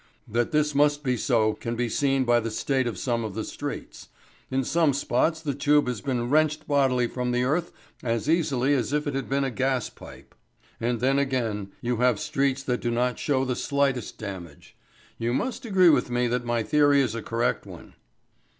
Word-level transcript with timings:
That 0.27 0.51
this 0.51 0.73
must 0.73 1.03
be 1.03 1.15
so 1.15 1.53
can 1.53 1.75
be 1.75 1.87
seen 1.87 2.23
by 2.23 2.39
the 2.39 2.49
state 2.49 2.87
of 2.87 2.97
some 2.97 3.23
of 3.23 3.35
the 3.35 3.43
streets. 3.43 4.09
In 4.49 4.63
some 4.63 4.93
spots 4.93 5.41
the 5.41 5.53
tube 5.53 5.87
has 5.87 6.01
been 6.01 6.27
wrenched 6.27 6.67
bodily 6.67 7.05
from 7.05 7.29
the 7.31 7.43
earth 7.43 7.71
as 8.01 8.27
easily 8.27 8.73
as 8.73 8.93
if 8.93 9.05
it 9.05 9.13
had 9.13 9.29
been 9.29 9.43
a 9.43 9.51
gaspipe. 9.51 10.33
And 10.79 11.01
then, 11.01 11.19
again, 11.19 11.71
you 11.81 11.97
have 11.97 12.19
streets 12.19 12.63
that 12.63 12.81
do 12.81 12.89
not 12.89 13.19
show 13.19 13.45
the 13.45 13.55
slightest 13.55 14.17
damage. 14.17 14.75
You 15.19 15.35
must 15.35 15.65
agree 15.65 15.89
with 15.89 16.09
me 16.09 16.25
that 16.29 16.45
my 16.45 16.63
theory 16.63 16.99
is 16.99 17.13
a 17.13 17.21
correct 17.21 17.67
one." 17.67 17.93